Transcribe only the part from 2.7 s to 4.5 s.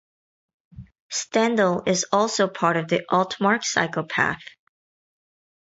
of the Altmark cycle path.